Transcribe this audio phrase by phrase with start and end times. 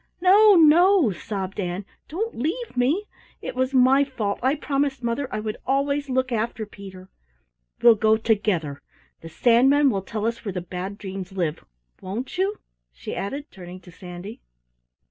[0.19, 1.85] "No, no," sobbed Ann.
[2.07, 3.05] "Don't leave me.
[3.39, 7.07] It was my fault I promised mother I would always look after Peter.
[7.83, 8.81] We'll go together.
[9.21, 11.63] The Sandman will tell us where the Bad Dreams live,
[12.01, 12.57] won't you?"
[12.91, 14.41] she added, turning to Sandy.